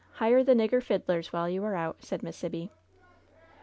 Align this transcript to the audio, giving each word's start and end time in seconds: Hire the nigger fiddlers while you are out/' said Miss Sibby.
Hire 0.13 0.43
the 0.43 0.55
nigger 0.55 0.81
fiddlers 0.81 1.31
while 1.31 1.47
you 1.47 1.63
are 1.63 1.73
out/' 1.75 2.01
said 2.03 2.23
Miss 2.23 2.35
Sibby. 2.37 2.71